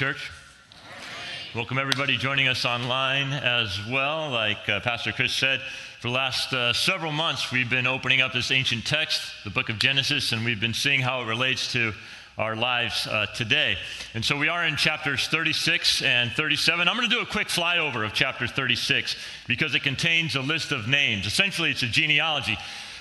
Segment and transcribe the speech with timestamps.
[0.00, 0.30] Church.
[1.54, 4.30] Welcome, everybody joining us online as well.
[4.30, 5.60] Like uh, Pastor Chris said,
[6.00, 9.68] for the last uh, several months, we've been opening up this ancient text, the book
[9.68, 11.92] of Genesis, and we've been seeing how it relates to
[12.38, 13.76] our lives uh, today.
[14.14, 16.88] And so we are in chapters 36 and 37.
[16.88, 19.16] I'm going to do a quick flyover of chapter 36
[19.48, 21.26] because it contains a list of names.
[21.26, 22.56] Essentially, it's a genealogy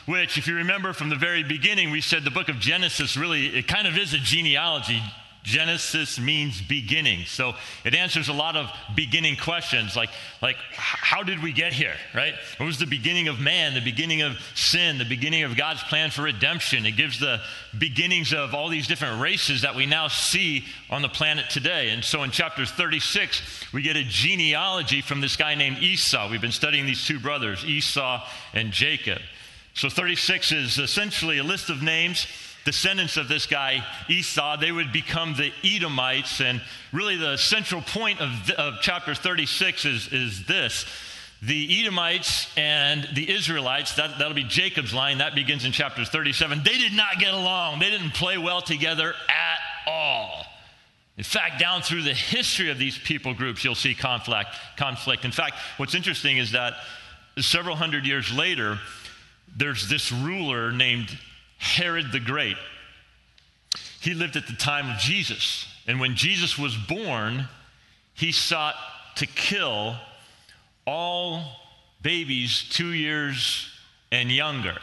[0.06, 3.48] which if you remember from the very beginning we said the book of genesis really
[3.48, 5.04] it kind of is a genealogy
[5.44, 7.26] Genesis means beginning.
[7.26, 7.54] So
[7.86, 10.10] it answers a lot of beginning questions like,
[10.42, 12.34] like how did we get here, right?
[12.58, 16.12] What was the beginning of man, the beginning of sin, the beginning of God's plan
[16.12, 16.86] for redemption?
[16.86, 17.42] It gives the
[17.78, 21.90] beginnings of all these different races that we now see on the planet today.
[21.90, 23.42] And so in chapter 36,
[23.74, 26.30] we get a genealogy from this guy named Esau.
[26.30, 29.22] We've been studying these two brothers, Esau and Jacob.
[29.74, 32.28] So 36 is essentially a list of names
[32.66, 36.42] descendants of this guy Esau, they would become the Edomites.
[36.42, 40.86] And really, the central point of, of chapter 36 is, is this
[41.42, 46.64] the Edomites and the Israelites, that, that'll be Jacob's line, that begins in chapter 37.
[46.64, 50.46] They did not get along, they didn't play well together at all.
[51.18, 54.50] In fact, down through the history of these people groups, you'll see conflict.
[54.78, 55.26] conflict.
[55.26, 56.76] In fact, what's interesting is that
[57.38, 58.80] several hundred years later,
[59.56, 61.18] there's this ruler named
[61.60, 62.58] Herod the Great.
[64.02, 65.68] He lived at the time of Jesus.
[65.86, 67.48] And when Jesus was born,
[68.14, 68.76] he sought
[69.18, 69.96] to kill
[70.88, 71.44] all
[72.02, 73.70] babies two years
[74.12, 74.78] and younger,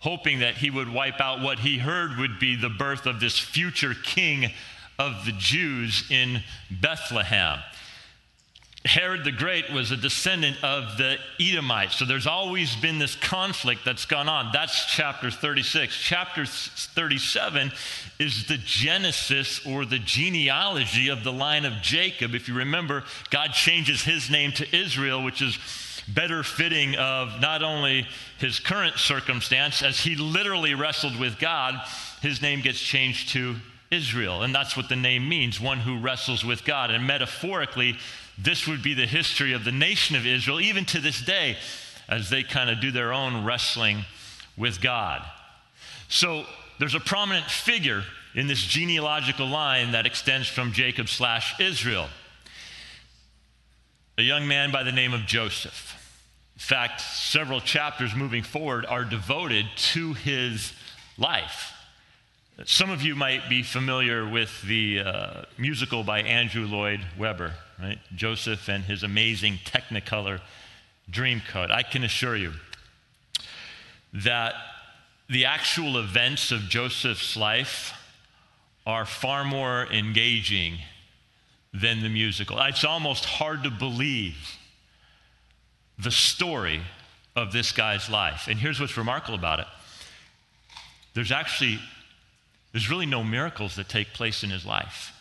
[0.00, 3.38] hoping that he would wipe out what he heard would be the birth of this
[3.38, 4.50] future king
[4.98, 7.60] of the Jews in Bethlehem.
[8.86, 11.96] Herod the Great was a descendant of the Edomites.
[11.96, 14.50] So there's always been this conflict that's gone on.
[14.52, 15.96] That's chapter 36.
[16.00, 17.72] Chapter 37
[18.18, 22.34] is the genesis or the genealogy of the line of Jacob.
[22.34, 25.58] If you remember, God changes his name to Israel, which is
[26.08, 28.06] better fitting of not only
[28.38, 31.74] his current circumstance, as he literally wrestled with God,
[32.22, 33.56] his name gets changed to
[33.90, 34.42] Israel.
[34.42, 36.90] And that's what the name means one who wrestles with God.
[36.90, 37.98] And metaphorically,
[38.38, 41.56] this would be the history of the nation of Israel, even to this day,
[42.08, 44.04] as they kind of do their own wrestling
[44.56, 45.22] with God.
[46.08, 46.44] So
[46.78, 48.04] there's a prominent figure
[48.34, 52.08] in this genealogical line that extends from Jacob slash Israel.
[54.18, 55.94] A young man by the name of Joseph.
[56.54, 60.72] In fact, several chapters moving forward are devoted to his
[61.18, 61.72] life.
[62.64, 67.98] Some of you might be familiar with the uh, musical by Andrew Lloyd Webber, right?
[68.14, 70.40] Joseph and his amazing Technicolor
[71.10, 71.70] dream Dreamcoat.
[71.70, 72.54] I can assure you
[74.14, 74.54] that
[75.28, 77.92] the actual events of Joseph's life
[78.86, 80.78] are far more engaging
[81.74, 82.58] than the musical.
[82.62, 84.56] It's almost hard to believe
[85.98, 86.80] the story
[87.34, 88.48] of this guy's life.
[88.48, 89.66] And here's what's remarkable about it
[91.12, 91.80] there's actually
[92.76, 95.14] there's really no miracles that take place in his life.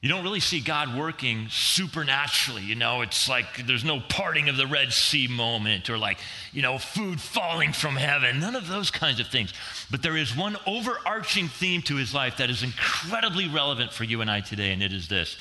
[0.00, 2.62] You don't really see God working supernaturally.
[2.62, 6.18] You know, it's like there's no parting of the Red Sea moment or like,
[6.52, 8.38] you know, food falling from heaven.
[8.38, 9.52] None of those kinds of things.
[9.90, 14.20] But there is one overarching theme to his life that is incredibly relevant for you
[14.20, 15.36] and I today, and it is this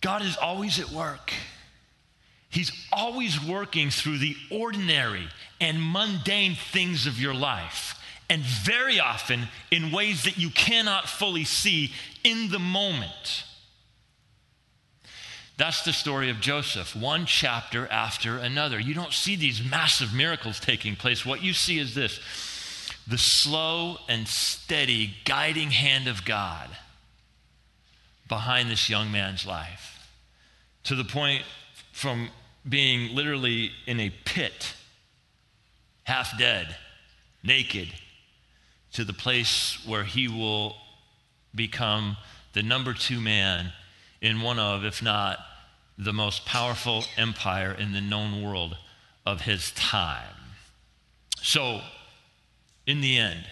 [0.00, 1.34] God is always at work.
[2.48, 5.28] He's always working through the ordinary
[5.60, 7.98] and mundane things of your life
[8.32, 11.92] and very often in ways that you cannot fully see
[12.24, 13.44] in the moment.
[15.58, 18.80] That's the story of Joseph, one chapter after another.
[18.80, 21.26] You don't see these massive miracles taking place.
[21.26, 22.20] What you see is this
[23.06, 26.70] the slow and steady guiding hand of God
[28.28, 30.08] behind this young man's life
[30.84, 31.42] to the point
[31.92, 32.30] from
[32.66, 34.72] being literally in a pit,
[36.04, 36.74] half dead,
[37.44, 37.92] naked,
[38.92, 40.76] to the place where he will
[41.54, 42.16] become
[42.52, 43.72] the number two man
[44.20, 45.38] in one of, if not
[45.98, 48.76] the most powerful empire in the known world
[49.24, 50.34] of his time.
[51.40, 51.80] So,
[52.86, 53.44] in the end,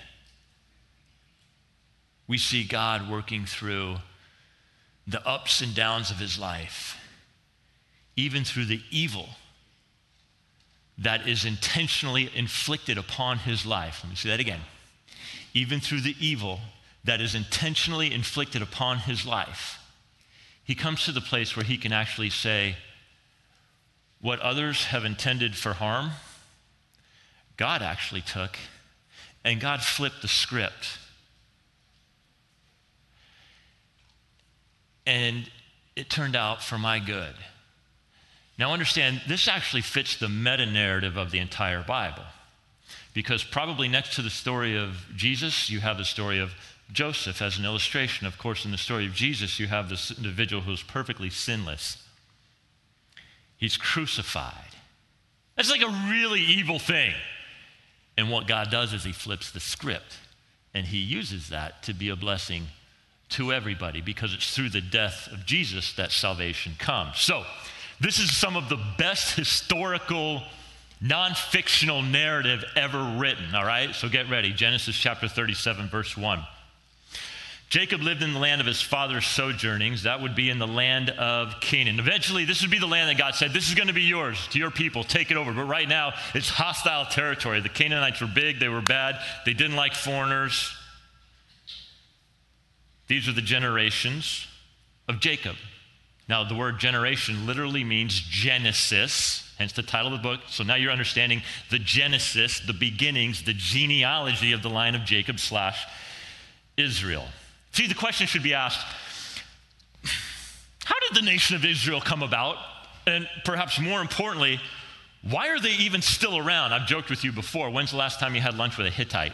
[2.26, 3.96] we see God working through
[5.06, 6.96] the ups and downs of his life,
[8.16, 9.30] even through the evil
[10.98, 14.00] that is intentionally inflicted upon his life.
[14.02, 14.60] Let me say that again
[15.54, 16.60] even through the evil
[17.04, 19.78] that is intentionally inflicted upon his life,
[20.62, 22.76] he comes to the place where he can actually say,
[24.20, 26.10] What others have intended for harm,
[27.56, 28.58] God actually took,
[29.44, 30.98] and God flipped the script.
[35.10, 35.50] and
[35.96, 37.34] it turned out for my good.
[38.56, 42.22] Now, understand, this actually fits the meta narrative of the entire Bible.
[43.12, 46.52] Because probably next to the story of Jesus, you have the story of
[46.92, 48.26] Joseph as an illustration.
[48.26, 52.02] Of course, in the story of Jesus, you have this individual who's perfectly sinless.
[53.56, 54.54] He's crucified.
[55.56, 57.12] That's like a really evil thing.
[58.16, 60.18] And what God does is He flips the script
[60.74, 62.64] and He uses that to be a blessing
[63.30, 67.20] to everybody because it's through the death of Jesus that salvation comes.
[67.20, 67.44] So,
[68.00, 70.42] this is some of the best historical,
[71.00, 73.94] non fictional narrative ever written, all right?
[73.94, 74.52] So get ready.
[74.52, 76.44] Genesis chapter 37, verse 1.
[77.70, 80.02] Jacob lived in the land of his father's sojournings.
[80.02, 82.00] That would be in the land of Canaan.
[82.00, 84.48] Eventually, this would be the land that God said, This is going to be yours,
[84.48, 85.52] to your people, take it over.
[85.52, 87.60] But right now, it's hostile territory.
[87.60, 90.76] The Canaanites were big, they were bad, they didn't like foreigners.
[93.06, 94.48] These are the generations
[95.08, 95.54] of Jacob.
[96.30, 100.42] Now, the word generation literally means Genesis, hence the title of the book.
[100.48, 105.40] So now you're understanding the Genesis, the beginnings, the genealogy of the line of Jacob
[105.40, 105.84] slash
[106.76, 107.26] Israel.
[107.72, 108.78] See, the question should be asked
[110.84, 112.58] how did the nation of Israel come about?
[113.08, 114.60] And perhaps more importantly,
[115.28, 116.72] why are they even still around?
[116.72, 117.70] I've joked with you before.
[117.70, 119.32] When's the last time you had lunch with a Hittite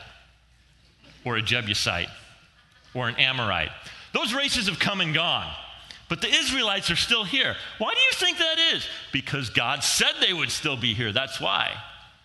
[1.27, 2.09] or a Jebusite
[2.95, 3.71] or an Amorite?
[4.15, 5.53] Those races have come and gone.
[6.09, 7.57] But the Israelites are still here.
[7.79, 8.87] Why do you think that is?
[9.13, 11.13] Because God said they would still be here.
[11.13, 11.73] That's why.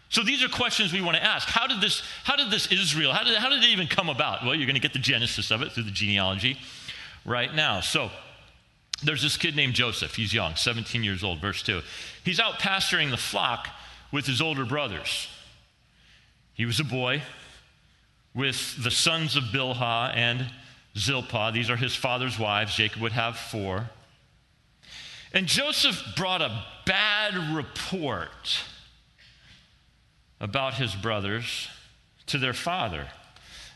[0.09, 1.47] So these are questions we want to ask.
[1.47, 4.43] How did this, how did this Israel, how did, how did it even come about?
[4.43, 6.59] Well, you're going to get the genesis of it through the genealogy
[7.25, 7.79] right now.
[7.79, 8.11] So
[9.03, 10.13] there's this kid named Joseph.
[10.15, 11.81] He's young, 17 years old, verse 2.
[12.23, 13.69] He's out pasturing the flock
[14.11, 15.27] with his older brothers.
[16.53, 17.23] He was a boy
[18.35, 20.45] with the sons of Bilhah and
[20.97, 21.51] Zilpah.
[21.53, 22.75] These are his father's wives.
[22.75, 23.89] Jacob would have four.
[25.33, 28.63] And Joseph brought a bad report
[30.39, 31.69] about his brothers
[32.27, 33.07] to their father.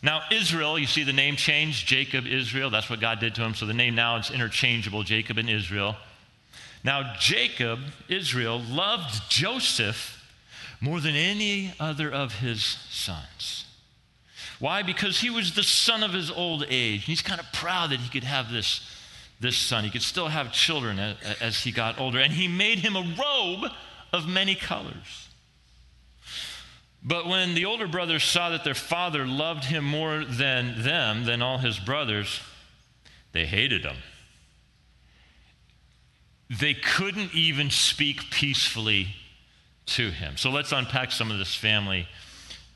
[0.03, 2.69] Now, Israel, you see the name change Jacob, Israel.
[2.69, 3.55] That's what God did to him.
[3.55, 5.95] So the name now is interchangeable Jacob and Israel.
[6.83, 7.79] Now, Jacob,
[8.09, 10.23] Israel, loved Joseph
[10.81, 13.64] more than any other of his sons.
[14.59, 14.83] Why?
[14.83, 17.05] Because he was the son of his old age.
[17.05, 18.81] He's kind of proud that he could have this,
[19.39, 19.83] this son.
[19.83, 22.19] He could still have children as, as he got older.
[22.19, 23.71] And he made him a robe
[24.13, 25.29] of many colors.
[27.03, 31.41] But when the older brothers saw that their father loved him more than them, than
[31.41, 32.41] all his brothers,
[33.31, 33.97] they hated him.
[36.49, 39.15] They couldn't even speak peacefully
[39.87, 40.37] to him.
[40.37, 42.07] So let's unpack some of this family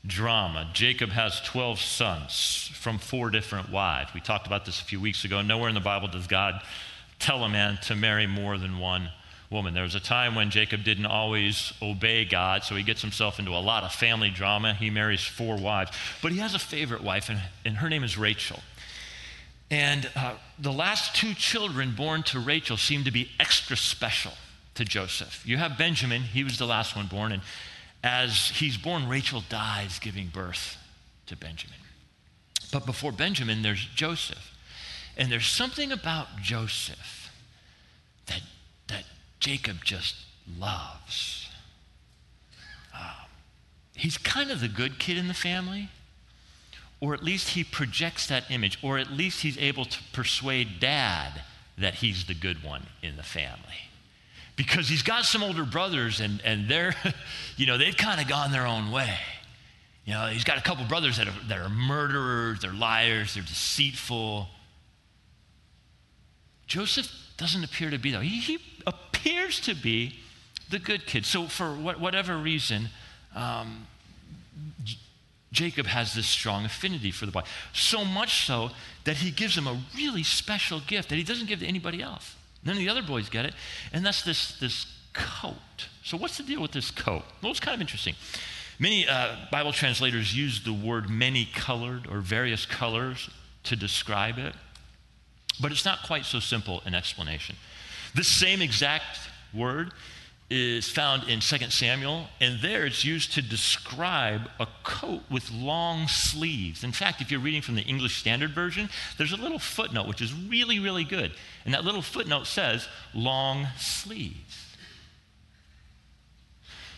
[0.06, 0.70] drama.
[0.72, 4.12] Jacob has 12 sons from four different wives.
[4.14, 5.42] We talked about this a few weeks ago.
[5.42, 6.62] Nowhere in the Bible does God
[7.18, 9.10] tell a man to marry more than one
[9.50, 9.74] woman.
[9.74, 13.50] There was a time when Jacob didn't always obey God, so he gets himself into
[13.50, 14.74] a lot of family drama.
[14.74, 15.90] He marries four wives.
[16.22, 18.60] But he has a favorite wife, and, and her name is Rachel.
[19.70, 24.32] And uh, the last two children born to Rachel seem to be extra special
[24.74, 25.46] to Joseph.
[25.46, 27.42] You have Benjamin, he was the last one born, and
[28.02, 30.76] as he's born, Rachel dies giving birth
[31.26, 31.76] to Benjamin.
[32.72, 34.56] But before Benjamin, there's Joseph.
[35.16, 37.30] And there's something about Joseph
[38.26, 38.42] that,
[38.88, 39.04] that
[39.38, 40.16] Jacob just
[40.58, 41.48] loves.
[42.94, 43.24] Uh,
[43.94, 45.90] he's kind of the good kid in the family,
[47.00, 51.42] or at least he projects that image, or at least he's able to persuade dad
[51.76, 53.89] that he's the good one in the family.
[54.60, 56.94] Because he's got some older brothers, and, and they're,
[57.56, 59.16] you know, they've kind of gone their own way.
[60.04, 63.42] You know, he's got a couple brothers that are, that are murderers, they're liars, they're
[63.42, 64.48] deceitful.
[66.66, 68.20] Joseph doesn't appear to be, though.
[68.20, 70.16] He, he appears to be
[70.68, 71.24] the good kid.
[71.24, 72.90] So, for what, whatever reason,
[73.34, 73.86] um,
[74.84, 74.98] J-
[75.52, 77.44] Jacob has this strong affinity for the boy.
[77.72, 78.72] So much so
[79.04, 82.36] that he gives him a really special gift that he doesn't give to anybody else.
[82.64, 83.54] None of the other boys get it.
[83.92, 85.88] And that's this, this coat.
[86.04, 87.22] So, what's the deal with this coat?
[87.42, 88.14] Well, it's kind of interesting.
[88.78, 93.28] Many uh, Bible translators use the word many colored or various colors
[93.64, 94.54] to describe it,
[95.60, 97.56] but it's not quite so simple an explanation.
[98.14, 99.18] This same exact
[99.52, 99.92] word
[100.50, 106.08] is found in 2 Samuel, and there it's used to describe a coat with long
[106.08, 106.82] sleeves.
[106.82, 110.20] In fact, if you're reading from the English Standard Version, there's a little footnote which
[110.20, 111.32] is really, really good.
[111.64, 114.66] And that little footnote says, long sleeves.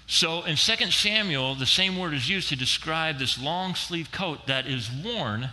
[0.06, 4.46] So in 2 Samuel, the same word is used to describe this long sleeve coat
[4.46, 5.50] that is worn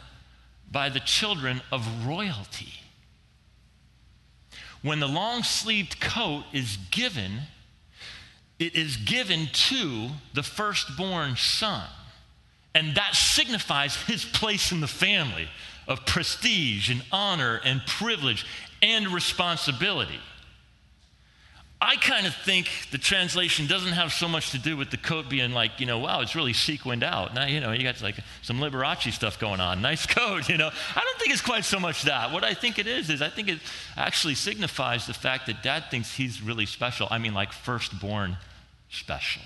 [0.71, 2.73] by the children of royalty.
[4.81, 7.41] when the long sleeved coat is given,
[8.59, 11.87] it is given to the firstborn son.
[12.75, 15.49] And that signifies his place in the family
[15.87, 18.45] of prestige and honor and privilege
[18.81, 20.19] and responsibility.
[21.81, 25.29] I kind of think the translation doesn't have so much to do with the coat
[25.29, 27.33] being like, you know, wow, it's really sequined out.
[27.33, 29.81] Now, you know, you got like some Liberace stuff going on.
[29.89, 30.67] Nice coat, you know.
[30.67, 32.33] I don't think it's quite so much that.
[32.33, 33.59] What I think it is, is I think it
[33.95, 37.07] actually signifies the fact that dad thinks he's really special.
[37.09, 38.37] I mean, like firstborn
[38.89, 39.43] special.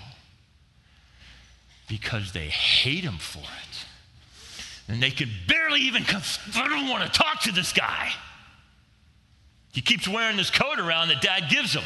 [1.88, 3.86] Because they hate him for it.
[4.88, 6.04] And they can barely even,
[6.54, 8.10] I don't want to talk to this guy.
[9.72, 11.82] He keeps wearing this coat around that dad gives him.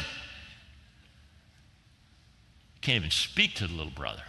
[2.81, 4.23] Can't even speak to the little brother.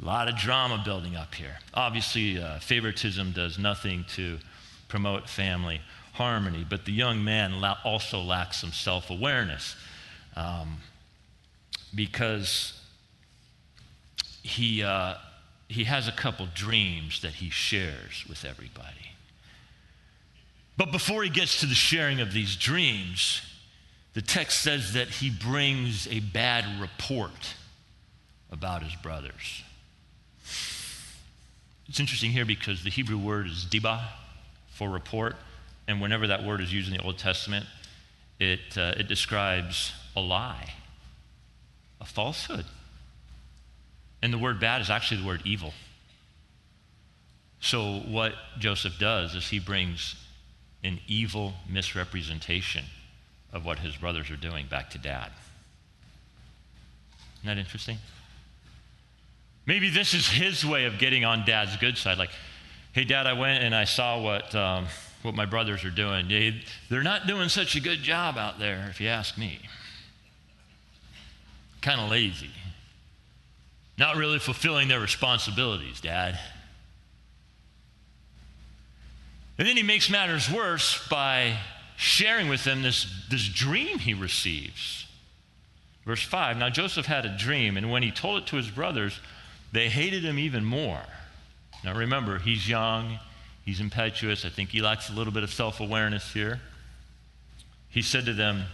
[0.00, 1.58] A lot of drama building up here.
[1.74, 4.38] Obviously, uh, favoritism does nothing to
[4.88, 5.80] promote family
[6.12, 9.74] harmony, but the young man la- also lacks some self awareness
[10.36, 10.78] um,
[11.96, 12.80] because
[14.42, 15.14] he, uh,
[15.68, 19.10] he has a couple dreams that he shares with everybody.
[20.76, 23.40] But before he gets to the sharing of these dreams,
[24.12, 27.54] the text says that he brings a bad report
[28.50, 29.62] about his brothers.
[31.88, 34.04] It's interesting here because the Hebrew word is dibah
[34.70, 35.36] for report,
[35.88, 37.64] and whenever that word is used in the Old Testament,
[38.38, 40.74] it, uh, it describes a lie,
[42.00, 42.64] a falsehood.
[44.22, 45.72] And the word bad is actually the word evil.
[47.60, 50.14] So, what Joseph does is he brings
[50.84, 52.84] an evil misrepresentation
[53.52, 55.30] of what his brothers are doing back to dad.
[57.38, 57.98] Isn't that interesting?
[59.66, 62.18] Maybe this is his way of getting on dad's good side.
[62.18, 62.30] Like,
[62.92, 64.86] hey, dad, I went and I saw what, um,
[65.22, 66.28] what my brothers are doing.
[66.28, 69.60] They, they're not doing such a good job out there, if you ask me.
[71.86, 72.50] Kind of lazy.
[73.96, 76.36] Not really fulfilling their responsibilities, dad.
[79.56, 81.56] And then he makes matters worse by
[81.96, 85.06] sharing with them this, this dream he receives.
[86.04, 89.20] Verse 5 Now Joseph had a dream, and when he told it to his brothers,
[89.70, 91.02] they hated him even more.
[91.84, 93.20] Now remember, he's young,
[93.64, 94.44] he's impetuous.
[94.44, 96.60] I think he lacks a little bit of self awareness here.
[97.88, 98.64] He said to them,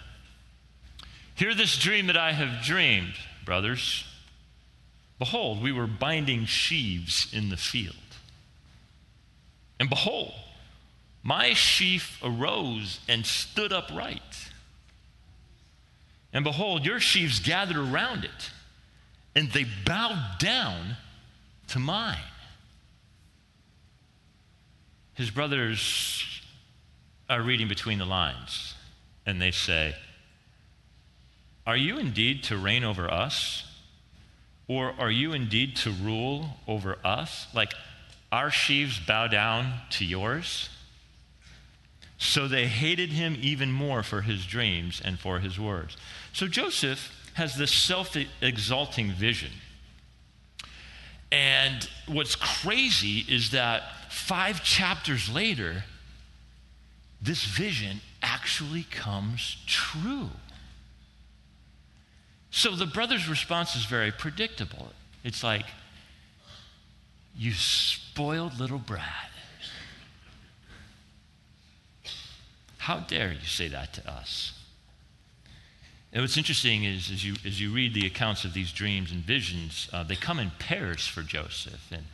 [1.34, 4.04] Hear this dream that I have dreamed, brothers.
[5.18, 7.96] Behold, we were binding sheaves in the field.
[9.78, 10.32] And behold,
[11.22, 14.50] my sheaf arose and stood upright.
[16.32, 18.50] And behold, your sheaves gathered around it,
[19.34, 20.96] and they bowed down
[21.68, 22.18] to mine.
[25.14, 26.24] His brothers
[27.28, 28.74] are reading between the lines,
[29.26, 29.94] and they say,
[31.66, 33.64] Are you indeed to reign over us?
[34.68, 37.46] Or are you indeed to rule over us?
[37.54, 37.72] Like
[38.30, 40.70] our sheaves bow down to yours?
[42.18, 45.96] So they hated him even more for his dreams and for his words.
[46.32, 49.50] So Joseph has this self exalting vision.
[51.32, 55.84] And what's crazy is that five chapters later,
[57.20, 60.30] this vision actually comes true.
[62.52, 64.92] So the brother's response is very predictable.
[65.24, 65.64] It's like,
[67.34, 69.30] You spoiled little brat.
[72.76, 74.52] How dare you say that to us?
[76.12, 79.22] And what's interesting is, as you, as you read the accounts of these dreams and
[79.22, 81.90] visions, uh, they come in pairs for Joseph.
[81.90, 82.04] And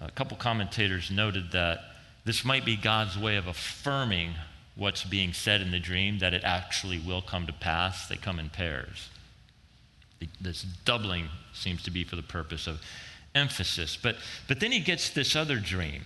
[0.00, 1.80] a couple commentators noted that
[2.24, 4.34] this might be God's way of affirming
[4.74, 8.08] what's being said in the dream, that it actually will come to pass.
[8.08, 9.08] They come in pairs.
[10.40, 12.80] This doubling seems to be for the purpose of
[13.34, 13.98] emphasis.
[14.00, 14.16] But,
[14.48, 16.02] but then he gets this other dream.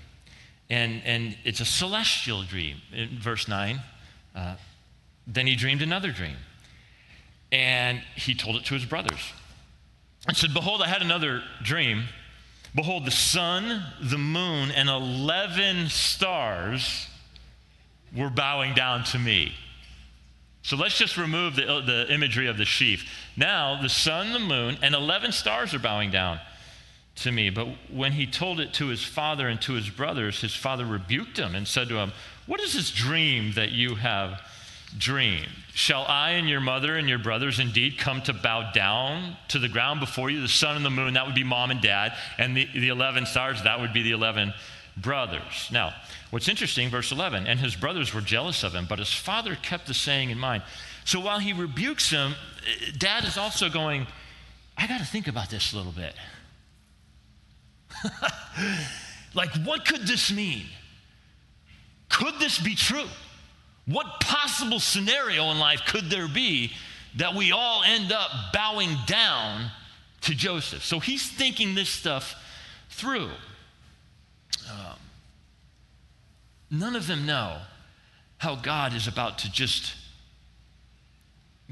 [0.69, 2.79] And, and it's a celestial dream.
[2.93, 3.81] In verse 9,
[4.35, 4.57] uh,
[5.27, 6.37] then he dreamed another dream.
[7.53, 9.33] And he told it to his brothers.
[10.27, 12.05] And said, Behold, I had another dream.
[12.75, 17.07] Behold, the sun, the moon, and 11 stars
[18.17, 19.55] were bowing down to me.
[20.63, 23.09] So let's just remove the, the imagery of the sheaf.
[23.37, 26.41] Now, the sun, the moon, and 11 stars are bowing down
[27.17, 27.51] to me.
[27.51, 31.39] But when he told it to his father and to his brothers, his father rebuked
[31.39, 32.13] him and said to him,
[32.47, 34.41] What is this dream that you have
[34.99, 35.49] dreamed?
[35.73, 39.69] Shall I and your mother and your brothers indeed come to bow down to the
[39.69, 40.41] ground before you?
[40.41, 42.13] The sun and the moon, that would be mom and dad.
[42.39, 44.53] And the, the 11 stars, that would be the 11
[44.97, 45.69] brothers.
[45.71, 45.95] Now,
[46.31, 49.87] what's interesting, verse 11, and his brothers were jealous of him, but his father kept
[49.87, 50.63] the saying in mind.
[51.05, 52.35] So while he rebukes him,
[52.67, 54.07] eh, dad is also going,
[54.77, 56.15] I got to think about this a little bit.
[59.35, 60.67] like, what could this mean?
[62.09, 63.09] Could this be true?
[63.87, 66.73] What possible scenario in life could there be
[67.17, 69.71] that we all end up bowing down
[70.23, 70.85] to Joseph?
[70.85, 72.35] So he's thinking this stuff
[72.91, 73.31] through.
[74.69, 74.99] Um,
[76.71, 77.59] none of them know
[78.39, 79.95] how God is about to just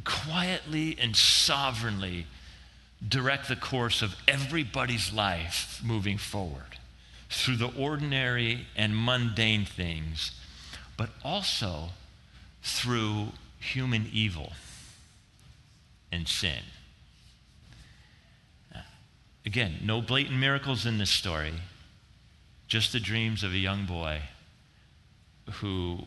[0.04, 2.26] quietly and sovereignly
[3.06, 6.78] direct the course of everybody's life moving forward
[7.28, 10.32] through the ordinary and mundane things,
[10.96, 11.90] but also
[12.62, 14.52] through human evil
[16.10, 16.62] and sin.
[19.46, 21.52] Again, no blatant miracles in this story,
[22.68, 24.21] just the dreams of a young boy
[25.54, 25.99] who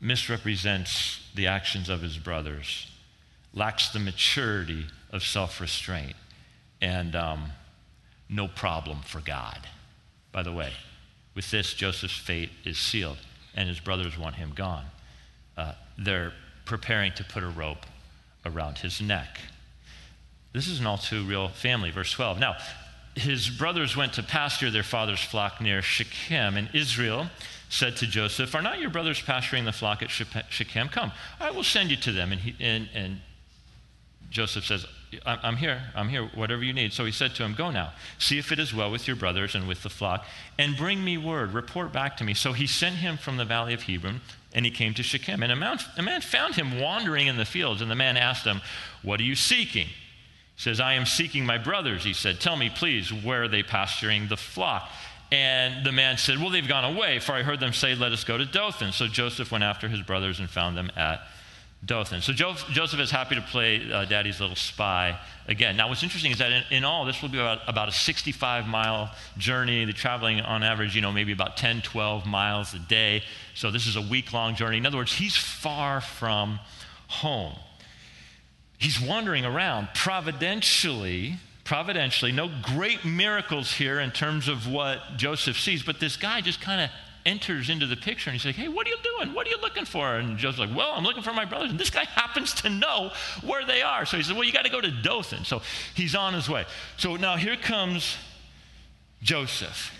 [0.00, 2.90] misrepresents the actions of his brothers,
[3.54, 6.16] lacks the maturity of self restraint,
[6.80, 7.50] and um,
[8.28, 9.66] no problem for God.
[10.32, 10.72] By the way,
[11.34, 13.18] with this, Joseph's fate is sealed,
[13.54, 14.84] and his brothers want him gone.
[15.56, 16.32] Uh, they're
[16.64, 17.86] preparing to put a rope
[18.44, 19.38] around his neck.
[20.52, 21.90] This is an all too real family.
[21.90, 22.38] Verse 12.
[22.38, 22.56] Now,
[23.18, 27.28] his brothers went to pasture their father's flock near Shechem, and Israel
[27.68, 30.88] said to Joseph, Are not your brothers pasturing the flock at Shechem?
[30.88, 32.32] Come, I will send you to them.
[32.32, 33.20] And, he, and, and
[34.30, 34.86] Joseph says,
[35.24, 36.92] I'm here, I'm here, whatever you need.
[36.92, 39.54] So he said to him, Go now, see if it is well with your brothers
[39.54, 40.26] and with the flock,
[40.58, 42.34] and bring me word, report back to me.
[42.34, 44.20] So he sent him from the valley of Hebron,
[44.52, 45.42] and he came to Shechem.
[45.42, 48.44] And a man, a man found him wandering in the fields, and the man asked
[48.44, 48.60] him,
[49.02, 49.88] What are you seeking?
[50.58, 52.02] Says, I am seeking my brothers.
[52.02, 54.90] He said, Tell me, please, where are they pasturing the flock?
[55.30, 58.24] And the man said, Well, they've gone away, for I heard them say, Let us
[58.24, 58.90] go to Dothan.
[58.90, 61.20] So Joseph went after his brothers and found them at
[61.84, 62.22] Dothan.
[62.22, 65.16] So jo- Joseph is happy to play uh, daddy's little spy
[65.46, 65.76] again.
[65.76, 68.66] Now, what's interesting is that in, in all, this will be about, about a 65
[68.66, 69.84] mile journey.
[69.84, 73.22] They're traveling on average, you know, maybe about 10, 12 miles a day.
[73.54, 74.78] So this is a week long journey.
[74.78, 76.58] In other words, he's far from
[77.06, 77.54] home.
[78.78, 81.36] He's wandering around providentially.
[81.64, 86.62] Providentially, no great miracles here in terms of what Joseph sees, but this guy just
[86.62, 86.90] kind of
[87.26, 89.34] enters into the picture and he's like, Hey, what are you doing?
[89.34, 90.16] What are you looking for?
[90.16, 91.70] And Joseph's like, Well, I'm looking for my brothers.
[91.70, 93.10] And this guy happens to know
[93.44, 94.06] where they are.
[94.06, 95.44] So he says, Well, you got to go to Dothan.
[95.44, 95.60] So
[95.94, 96.64] he's on his way.
[96.96, 98.16] So now here comes
[99.20, 99.92] Joseph.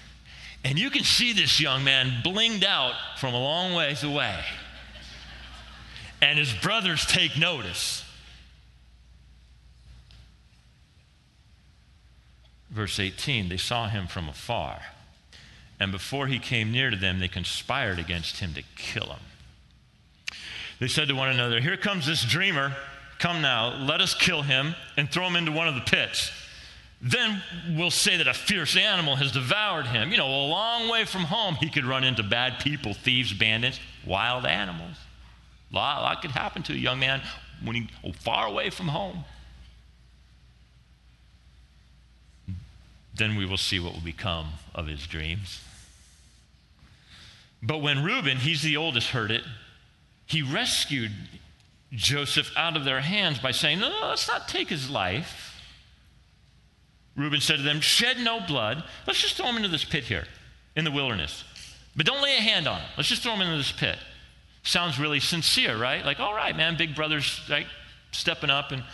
[0.65, 4.39] And you can see this young man blinged out from a long ways away.
[6.21, 8.05] And his brothers take notice.
[12.71, 14.81] Verse 18, they saw him from afar.
[15.81, 19.21] And before he came near to them, they conspired against him to kill him.
[20.81, 22.75] They said to one another, Here comes this dreamer.
[23.19, 26.31] Come now, let us kill him and throw him into one of the pits.
[27.01, 30.11] Then we'll say that a fierce animal has devoured him.
[30.11, 33.79] You know, a long way from home, he could run into bad people, thieves, bandits,
[34.07, 34.97] wild animals.
[35.73, 37.23] A lot, a lot could happen to a young man
[37.63, 39.25] when he oh, far away from home.
[43.19, 45.61] Then we will see what will become of his dreams.
[47.63, 49.43] But when Reuben, he's the oldest, heard it,
[50.27, 51.11] he rescued
[51.93, 55.61] Joseph out of their hands by saying, No, no, let's not take his life.
[57.17, 58.85] Reuben said to them, Shed no blood.
[59.07, 60.25] Let's just throw him into this pit here
[60.77, 61.45] in the wilderness.
[61.97, 62.89] But don't lay a hand on him.
[62.97, 63.99] Let's just throw him into this pit.
[64.63, 66.05] Sounds really sincere, right?
[66.05, 67.67] Like, all right, man, big brother's like
[68.13, 68.85] stepping up and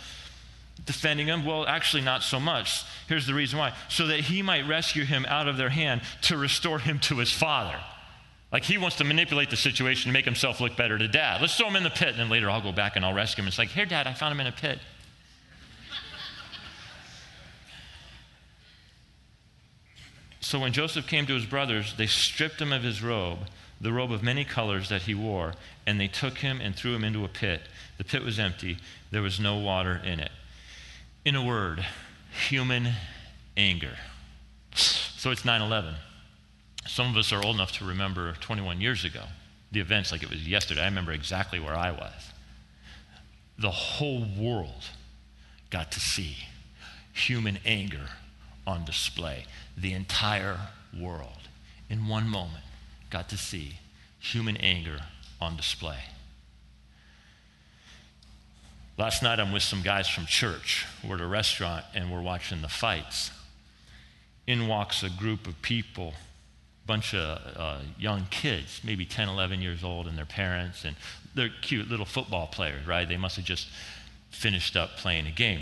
[0.83, 1.45] defending him.
[1.45, 2.83] Well, actually, not so much.
[3.07, 6.37] Here's the reason why so that he might rescue him out of their hand to
[6.37, 7.77] restore him to his father.
[8.51, 11.41] Like he wants to manipulate the situation to make himself look better to dad.
[11.41, 13.43] Let's throw him in the pit, and then later I'll go back and I'll rescue
[13.43, 13.47] him.
[13.47, 14.79] It's like, here, dad, I found him in a pit.
[20.39, 23.39] so when Joseph came to his brothers, they stripped him of his robe,
[23.81, 27.03] the robe of many colors that he wore, and they took him and threw him
[27.03, 27.63] into a pit.
[27.97, 28.77] The pit was empty,
[29.11, 30.31] there was no water in it.
[31.25, 31.83] In a word,
[32.47, 32.93] human
[33.57, 33.97] anger.
[34.75, 35.95] So it's 9 11.
[36.85, 39.23] Some of us are old enough to remember 21 years ago,
[39.71, 40.81] the events like it was yesterday.
[40.83, 42.31] I remember exactly where I was.
[43.57, 44.89] The whole world
[45.71, 46.35] got to see
[47.11, 48.07] human anger
[48.67, 49.45] on display.
[49.75, 50.59] The entire
[50.95, 51.49] world,
[51.89, 52.63] in one moment,
[53.09, 53.79] got to see
[54.19, 54.99] human anger
[55.41, 55.97] on display.
[58.97, 60.85] Last night, I'm with some guys from church.
[61.03, 63.29] We're at a restaurant and we're watching the fights.
[64.47, 66.13] In walks a group of people
[66.85, 70.95] bunch of uh, young kids, maybe 10, 11 years old, and their parents, and
[71.33, 73.09] they're cute little football players, right?
[73.09, 73.67] They must have just
[74.29, 75.61] finished up playing a game.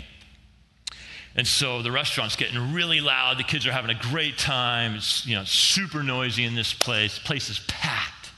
[1.34, 3.38] And so the restaurant's getting really loud.
[3.38, 4.94] The kids are having a great time.
[4.94, 7.18] It's you know super noisy in this place.
[7.18, 8.30] The place is packed.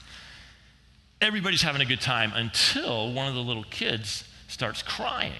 [1.20, 5.32] Everybody's having a good time until one of the little kids starts crying.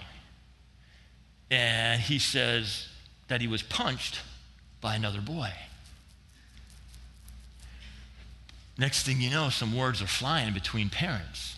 [1.50, 2.88] And he says
[3.28, 4.20] that he was punched
[4.80, 5.52] by another boy.
[8.78, 11.56] Next thing you know, some words are flying between parents.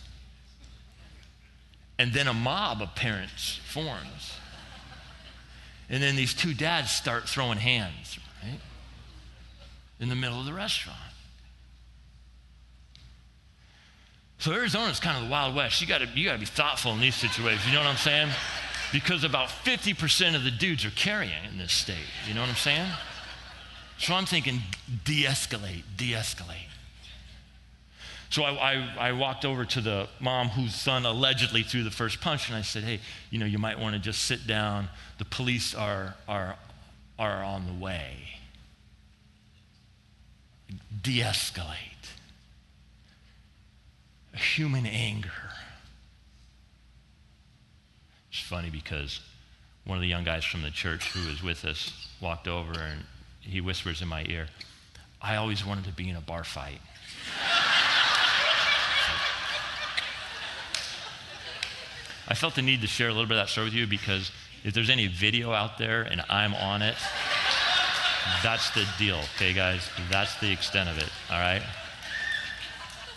[1.97, 4.33] And then a mob of parents forms.
[5.89, 8.59] And then these two dads start throwing hands, right?
[9.99, 10.97] In the middle of the restaurant.
[14.39, 15.81] So Arizona's kind of the Wild West.
[15.81, 17.65] You gotta, you gotta be thoughtful in these situations.
[17.67, 18.29] You know what I'm saying?
[18.93, 21.97] Because about 50% of the dudes are carrying in this state.
[22.25, 22.89] You know what I'm saying?
[23.97, 24.61] So I'm thinking
[25.03, 26.69] de escalate, de escalate.
[28.29, 32.21] So I, I, I, walked over to the mom whose son allegedly threw the first
[32.21, 32.99] punch, and I said, hey,
[33.31, 34.87] you know, you might want to just sit down.
[35.17, 36.55] The police are, are,
[37.17, 38.13] are on the way.
[41.01, 41.88] De escalate.
[44.33, 45.31] Human anger.
[48.31, 49.21] It's funny because
[49.85, 53.05] one of the young guys from the church who was with us walked over and
[53.41, 54.47] he whispers in my ear,
[55.21, 56.79] I always wanted to be in a bar fight.
[62.27, 64.31] I felt the need to share a little bit of that story with you because
[64.63, 66.95] if there's any video out there and I'm on it,
[68.43, 69.89] that's the deal, okay, guys?
[70.11, 71.63] That's the extent of it, all right?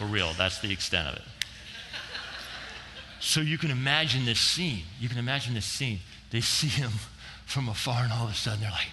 [0.03, 1.23] For real, that's the extent of it.
[3.21, 4.83] So you can imagine this scene.
[4.99, 6.01] You can imagine this scene.
[6.33, 6.91] They see him
[7.47, 8.89] from afar, and all of a sudden they're like,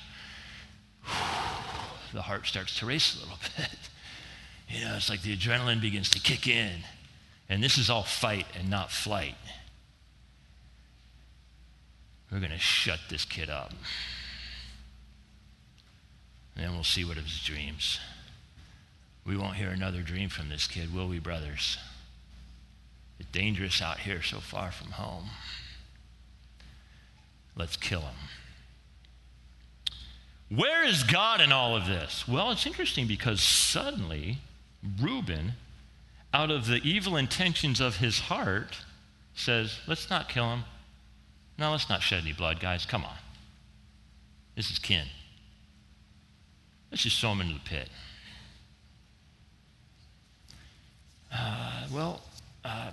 [2.14, 3.76] the heart starts to race a little bit.
[4.68, 6.82] You know, it's like the adrenaline begins to kick in.
[7.50, 9.34] And this is all fight and not flight.
[12.32, 13.74] We're going to shut this kid up.
[16.56, 18.00] And then we'll see what his dreams.
[19.30, 21.78] We won't hear another dream from this kid, will we, brothers?
[23.20, 25.26] It's dangerous out here so far from home.
[27.56, 28.16] Let's kill him.
[30.50, 32.28] Where is God in all of this?
[32.28, 34.40] Well, it's interesting because suddenly
[35.00, 35.54] Reuben,
[36.34, 38.80] out of the evil intentions of his heart,
[39.36, 40.64] says, Let's not kill him.
[41.56, 42.84] No, let's not shed any blood, guys.
[42.84, 43.18] Come on.
[44.56, 45.06] This is kin.
[46.90, 47.90] Let's just throw him into the pit.
[51.34, 52.22] Uh, well,
[52.66, 52.92] uh,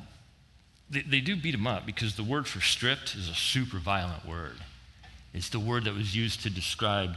[0.91, 4.27] they, they do beat him up because the word for stripped is a super violent
[4.27, 4.59] word.
[5.35, 7.17] It's the word that was used to describe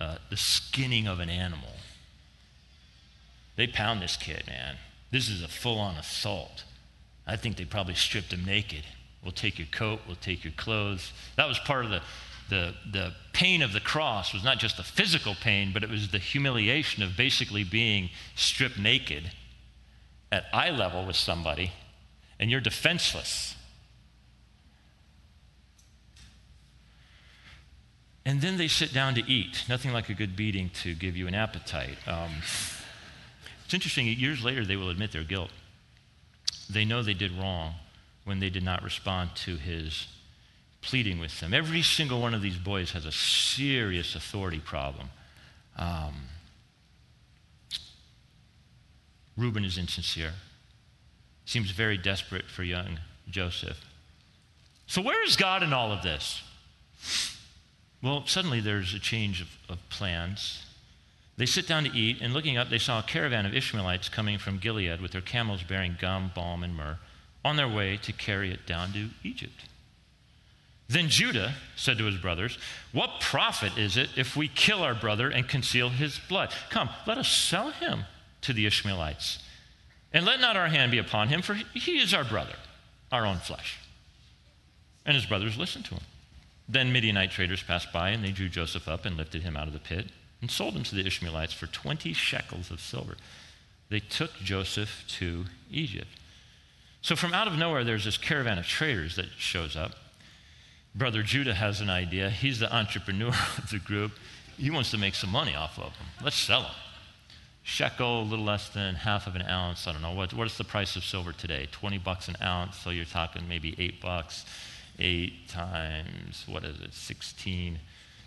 [0.00, 1.74] uh, the skinning of an animal.
[3.56, 4.76] They pound this kid, man.
[5.10, 6.64] This is a full on assault.
[7.26, 8.84] I think they probably stripped him naked.
[9.22, 11.12] We'll take your coat, we'll take your clothes.
[11.36, 12.02] That was part of the,
[12.48, 16.10] the, the pain of the cross, was not just the physical pain, but it was
[16.10, 19.30] the humiliation of basically being stripped naked
[20.32, 21.72] at eye level with somebody,
[22.38, 23.54] and you're defenseless.
[28.24, 29.64] And then they sit down to eat.
[29.68, 31.96] Nothing like a good beating to give you an appetite.
[32.08, 32.32] Um,
[33.64, 35.50] it's interesting, years later, they will admit their guilt.
[36.68, 37.74] They know they did wrong
[38.24, 40.08] when they did not respond to his
[40.82, 41.54] pleading with them.
[41.54, 45.10] Every single one of these boys has a serious authority problem.
[45.76, 46.14] Um,
[49.36, 50.32] Reuben is insincere,
[51.44, 53.80] seems very desperate for young Joseph.
[54.86, 56.42] So, where is God in all of this?
[58.02, 60.64] Well, suddenly there's a change of, of plans.
[61.36, 64.38] They sit down to eat, and looking up, they saw a caravan of Ishmaelites coming
[64.38, 66.98] from Gilead with their camels bearing gum, balm, and myrrh
[67.44, 69.64] on their way to carry it down to Egypt.
[70.88, 72.58] Then Judah said to his brothers,
[72.92, 76.52] What profit is it if we kill our brother and conceal his blood?
[76.70, 78.04] Come, let us sell him
[78.46, 79.40] to the Ishmaelites.
[80.12, 82.54] And let not our hand be upon him, for he is our brother,
[83.10, 83.78] our own flesh.
[85.04, 86.04] And his brothers listened to him.
[86.68, 89.72] Then Midianite traders passed by, and they drew Joseph up and lifted him out of
[89.72, 90.06] the pit
[90.40, 93.16] and sold him to the Ishmaelites for 20 shekels of silver.
[93.88, 96.08] They took Joseph to Egypt.
[97.02, 99.92] So from out of nowhere, there's this caravan of traders that shows up.
[100.94, 102.30] Brother Judah has an idea.
[102.30, 103.28] He's the entrepreneur
[103.58, 104.12] of the group.
[104.56, 106.06] He wants to make some money off of them.
[106.22, 106.72] Let's sell them.
[107.68, 109.88] Shekel, a little less than half of an ounce.
[109.88, 110.12] I don't know.
[110.12, 111.66] What, what is the price of silver today?
[111.72, 112.78] 20 bucks an ounce.
[112.78, 114.46] So you're talking maybe eight bucks.
[115.00, 116.94] Eight times, what is it?
[116.94, 117.80] 16.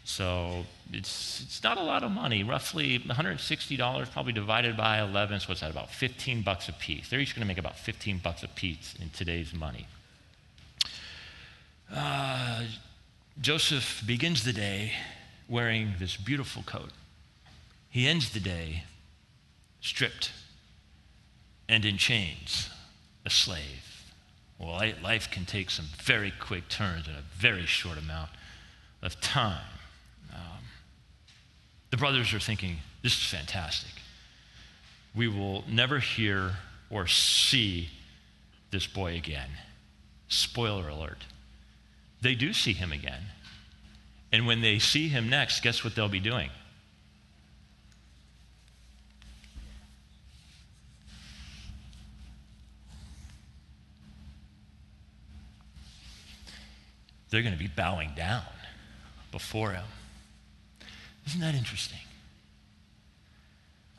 [0.04, 5.39] So it's, it's not a lot of money, roughly $160, probably divided by 11.
[5.39, 7.08] So what's that, about 15 bucks a piece?
[7.08, 9.88] They're each going to make about 15 bucks a piece in today's money.
[11.89, 12.65] Uh,
[13.39, 14.91] Joseph begins the day
[15.47, 16.89] wearing this beautiful coat.
[17.89, 18.84] He ends the day
[19.81, 20.31] stripped
[21.67, 22.69] and in chains,
[23.25, 24.13] a slave.
[24.57, 28.31] Well, life can take some very quick turns in a very short amount
[29.01, 29.61] of time.
[30.33, 30.63] Um,
[31.91, 33.91] the brothers are thinking, this is fantastic.
[35.15, 36.57] We will never hear
[36.89, 37.89] or see
[38.71, 39.49] this boy again.
[40.27, 41.25] Spoiler alert.
[42.21, 43.21] They do see him again.
[44.31, 46.49] And when they see him next, guess what they'll be doing?
[57.29, 58.43] They're going to be bowing down
[59.31, 59.85] before him.
[61.27, 61.99] Isn't that interesting?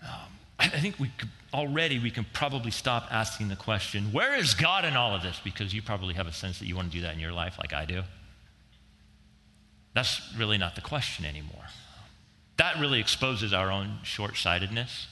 [0.02, 4.54] Um, I think we could, already we can probably stop asking the question, where is
[4.54, 5.40] God in all of this?
[5.42, 7.56] Because you probably have a sense that you want to do that in your life
[7.58, 8.02] like I do.
[9.94, 11.64] That's really not the question anymore.
[12.56, 15.06] That really exposes our own short sightedness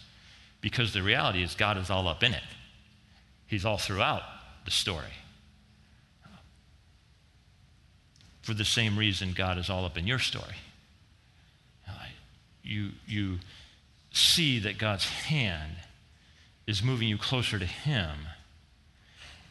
[0.60, 2.42] because the reality is God is all up in it.
[3.46, 4.22] He's all throughout
[4.64, 5.14] the story.
[8.48, 10.54] For the same reason, God is all up in your story.
[12.62, 13.40] You, you
[14.10, 15.72] see that God's hand
[16.66, 18.08] is moving you closer to Him.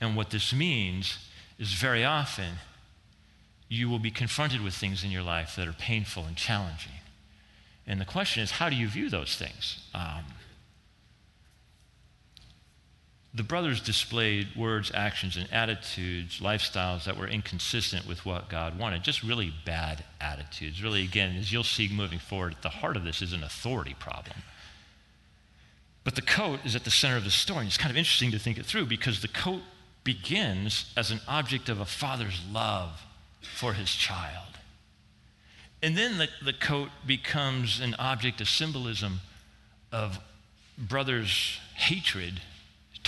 [0.02, 1.20] And what this means
[1.60, 2.56] is very often
[3.70, 6.94] you will be confronted with things in your life that are painful and challenging.
[7.86, 9.78] And the question is, how do you view those things?
[9.94, 10.24] Um,
[13.38, 19.04] the brothers displayed words, actions, and attitudes, lifestyles that were inconsistent with what God wanted.
[19.04, 20.82] Just really bad attitudes.
[20.82, 23.96] Really, again, as you'll see moving forward, at the heart of this is an authority
[24.00, 24.38] problem.
[26.04, 27.60] But the coat is at the center of the story.
[27.60, 29.62] And it's kind of interesting to think it through because the coat
[30.04, 33.04] begins as an object of a father's love
[33.42, 34.58] for his child.
[35.84, 39.20] And then the, the coat becomes an object of symbolism
[39.92, 40.20] of
[40.76, 42.42] brother's hatred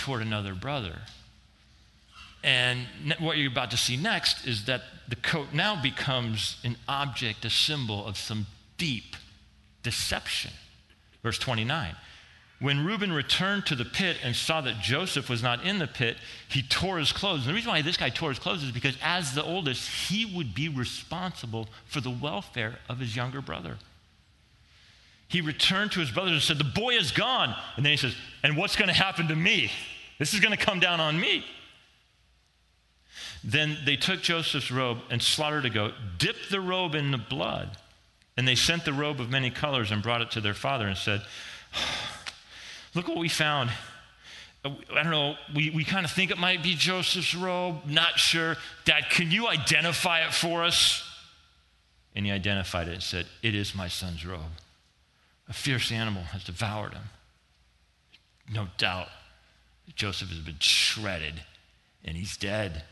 [0.00, 0.98] toward another brother.
[2.42, 2.86] And
[3.18, 7.50] what you're about to see next is that the coat now becomes an object, a
[7.50, 8.46] symbol of some
[8.78, 9.14] deep
[9.82, 10.52] deception.
[11.22, 11.94] Verse 29.
[12.60, 16.16] When Reuben returned to the pit and saw that Joseph was not in the pit,
[16.48, 17.40] he tore his clothes.
[17.40, 20.24] And the reason why this guy tore his clothes is because, as the oldest, he
[20.24, 23.76] would be responsible for the welfare of his younger brother.
[25.30, 27.54] He returned to his brothers and said, The boy is gone.
[27.76, 29.70] And then he says, And what's going to happen to me?
[30.18, 31.44] This is going to come down on me.
[33.44, 37.76] Then they took Joseph's robe and slaughtered a goat, dipped the robe in the blood,
[38.36, 40.96] and they sent the robe of many colors and brought it to their father and
[40.96, 41.22] said,
[42.94, 43.70] Look what we found.
[44.64, 48.18] Uh, I don't know, we, we kind of think it might be Joseph's robe, not
[48.18, 48.56] sure.
[48.84, 51.06] Dad, can you identify it for us?
[52.16, 54.40] And he identified it and said, It is my son's robe.
[55.50, 57.10] A fierce animal has devoured him.
[58.48, 59.08] No doubt,
[59.96, 61.42] Joseph has been shredded
[62.04, 62.84] and he's dead.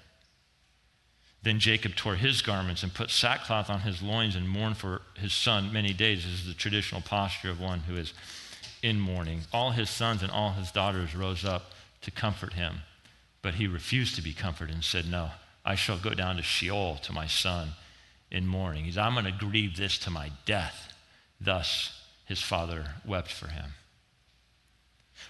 [1.45, 5.33] Then Jacob tore his garments and put sackcloth on his loins and mourned for his
[5.33, 6.25] son many days.
[6.25, 8.13] This is the traditional posture of one who is
[8.83, 9.43] in mourning.
[9.53, 11.71] All his sons and all his daughters rose up
[12.03, 12.81] to comfort him,
[13.41, 15.31] but he refused to be comforted and said, No,
[15.65, 17.71] I shall go down to Sheol to my son
[18.33, 18.85] in mourning.
[18.85, 20.93] He's, I'm going to grieve this to my death.
[21.41, 21.98] Thus,
[22.29, 23.73] his father wept for him.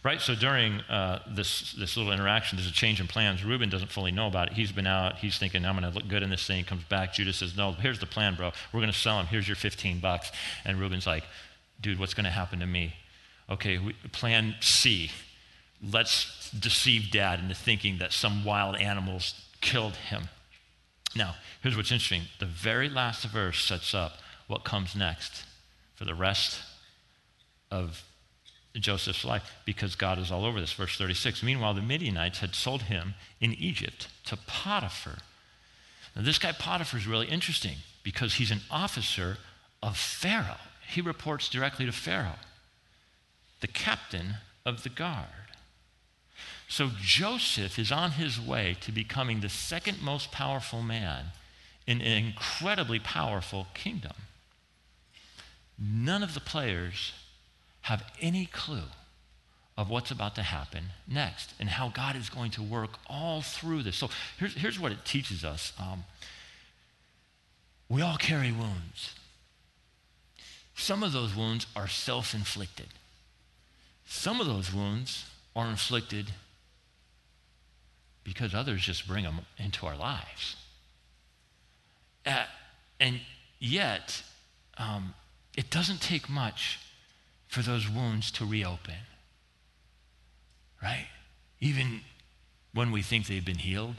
[0.04, 0.20] Right?
[0.20, 3.42] So during uh, this, this little interaction, there's a change in plans.
[3.42, 4.54] Reuben doesn't fully know about it.
[4.54, 5.16] He's been out.
[5.16, 6.58] He's thinking, I'm going to look good in this thing.
[6.58, 7.14] He comes back.
[7.14, 8.52] Judah says, No, here's the plan, bro.
[8.72, 9.26] We're going to sell him.
[9.26, 10.30] Here's your 15 bucks.
[10.66, 11.24] And Reuben's like,
[11.80, 12.94] Dude, what's going to happen to me?
[13.50, 15.10] okay, we, plan C.
[15.82, 20.28] Let's deceive dad into thinking that some wild animals killed him.
[21.14, 22.22] Now, here's what's interesting.
[22.38, 25.44] The very last verse sets up what comes next
[25.94, 26.60] for the rest
[27.70, 28.04] of
[28.74, 30.72] Joseph's life because God is all over this.
[30.72, 31.42] Verse 36.
[31.42, 35.18] Meanwhile, the Midianites had sold him in Egypt to Potiphar.
[36.14, 39.38] Now, this guy Potiphar is really interesting because he's an officer
[39.82, 40.60] of Pharaoh.
[40.88, 42.38] He reports directly to Pharaoh
[43.60, 45.26] the captain of the guard.
[46.68, 51.26] So Joseph is on his way to becoming the second most powerful man
[51.86, 54.12] in an incredibly powerful kingdom.
[55.78, 57.12] None of the players
[57.82, 58.82] have any clue
[59.78, 63.84] of what's about to happen next and how God is going to work all through
[63.84, 63.96] this.
[63.96, 66.04] So here's, here's what it teaches us um,
[67.88, 69.14] we all carry wounds.
[70.74, 72.88] some of those wounds are self inflicted.
[74.04, 76.32] Some of those wounds are inflicted
[78.24, 80.56] because others just bring them into our lives.
[82.26, 82.44] Uh,
[83.00, 83.20] and
[83.58, 84.22] yet,
[84.76, 85.14] um,
[85.56, 86.78] it doesn't take much
[87.48, 88.94] for those wounds to reopen.
[90.82, 91.08] Right?
[91.60, 92.02] Even
[92.72, 93.96] when we think they've been healed,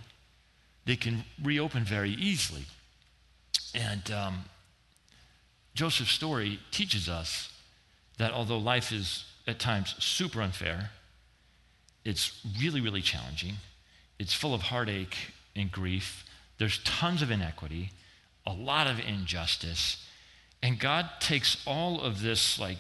[0.86, 2.66] they can reopen very easily.
[3.76, 4.46] And um,
[5.74, 7.52] Joseph's story teaches us
[8.18, 10.92] that although life is at times super unfair,
[12.06, 13.56] it's really, really challenging,
[14.18, 15.16] it's full of heartache
[15.56, 16.26] and grief,
[16.58, 17.92] there's tons of inequity,
[18.46, 20.06] a lot of injustice,
[20.62, 22.80] and God takes all of this, like,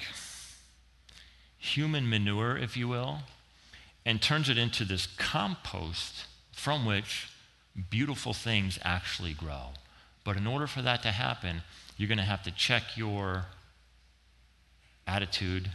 [1.59, 3.19] human manure, if you will,
[4.05, 7.29] and turns it into this compost from which
[7.89, 9.67] beautiful things actually grow.
[10.23, 11.61] But in order for that to happen,
[11.97, 13.45] you're going to have to check your
[15.05, 15.69] attitude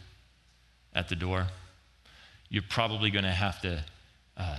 [0.94, 1.48] at the door.
[2.48, 3.84] You're probably going to have to
[4.36, 4.58] uh,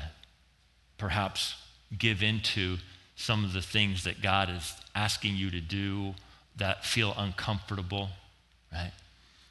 [0.98, 1.56] perhaps
[1.98, 2.78] give into
[3.16, 6.14] some of the things that God is asking you to do
[6.58, 8.10] that feel uncomfortable,
[8.72, 8.92] right?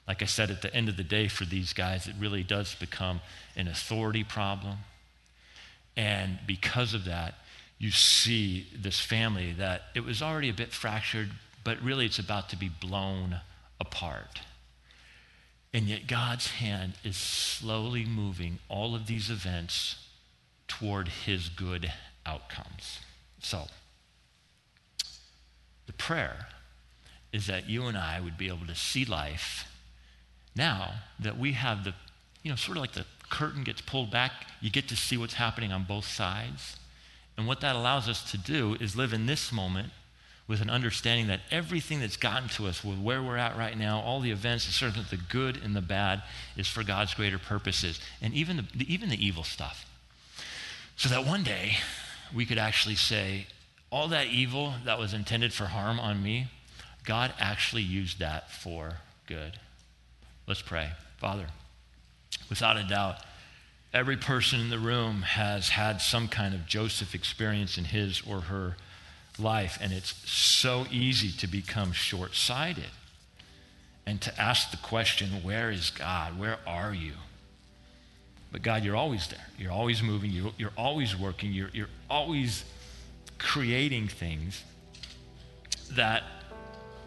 [0.06, 2.74] Like I said, at the end of the day, for these guys, it really does
[2.74, 3.20] become
[3.56, 4.78] an authority problem.
[5.96, 7.34] And because of that,
[7.78, 11.30] you see this family that it was already a bit fractured,
[11.62, 13.40] but really it's about to be blown
[13.80, 14.40] apart.
[15.72, 19.96] And yet God's hand is slowly moving all of these events
[20.68, 21.92] toward his good
[22.24, 23.00] outcomes.
[23.40, 23.66] So,
[25.86, 26.46] the prayer
[27.32, 29.68] is that you and I would be able to see life
[30.56, 31.94] now that we have the,
[32.42, 35.34] you know, sort of like the curtain gets pulled back, you get to see what's
[35.34, 36.76] happening on both sides.
[37.36, 39.90] And what that allows us to do is live in this moment
[40.46, 44.00] with an understanding that everything that's gotten to us, with where we're at right now,
[44.00, 46.22] all the events, certainly the good and the bad,
[46.56, 49.86] is for God's greater purposes, and even the, even the evil stuff.
[50.96, 51.78] So that one day
[52.34, 53.46] we could actually say,
[53.90, 56.48] all that evil that was intended for harm on me,
[57.04, 59.58] God actually used that for good.
[60.46, 60.90] Let's pray.
[61.18, 61.46] Father,
[62.48, 63.16] without a doubt,
[63.92, 68.42] every person in the room has had some kind of Joseph experience in his or
[68.42, 68.76] her
[69.38, 72.90] life, and it's so easy to become short sighted
[74.06, 76.38] and to ask the question, Where is God?
[76.38, 77.12] Where are you?
[78.52, 79.46] But God, you're always there.
[79.58, 80.30] You're always moving.
[80.30, 81.52] You're, you're always working.
[81.52, 82.64] You're, you're always
[83.38, 84.62] creating things
[85.92, 86.22] that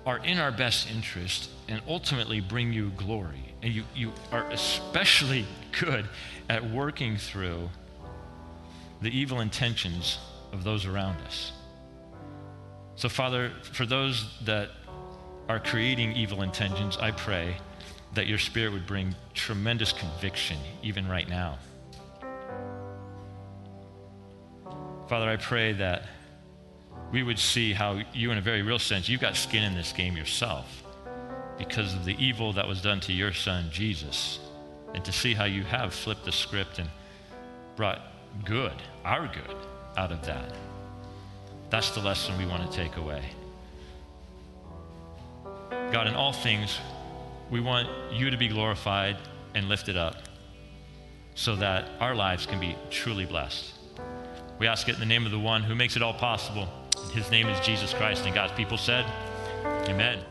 [0.08, 3.54] are in our best interest and ultimately bring you glory.
[3.62, 5.46] And you, you are especially
[5.82, 6.08] good
[6.50, 7.70] at working through
[9.02, 10.18] the evil intentions
[10.54, 11.52] of those around us.
[12.96, 14.70] So, Father, for those that
[15.50, 17.58] are creating evil intentions, I pray
[18.14, 21.60] that your Spirit would bring tremendous conviction even right now.
[25.10, 26.04] Father, I pray that
[27.12, 29.94] we would see how you, in a very real sense, you've got skin in this
[29.94, 30.84] game yourself
[31.58, 34.40] because of the evil that was done to your son, Jesus,
[34.94, 36.90] and to see how you have flipped the script and
[37.76, 38.02] brought
[38.46, 38.74] good,
[39.06, 39.56] our good,
[39.96, 40.54] out of that.
[41.70, 43.24] That's the lesson we want to take away.
[45.92, 46.80] God, in all things,
[47.50, 49.18] we want you to be glorified
[49.56, 50.16] and lifted up
[51.36, 53.74] so that our lives can be truly blessed.
[54.60, 56.68] We ask it in the name of the one who makes it all possible.
[57.12, 58.26] His name is Jesus Christ.
[58.26, 59.06] And God's people said,
[59.88, 60.28] Amen.